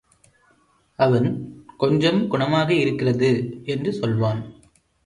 [0.99, 1.27] அவன்,
[1.77, 3.31] கொஞ்சம் குணமாக இருக்கிறது—
[3.65, 4.41] என்று சொல்வான்.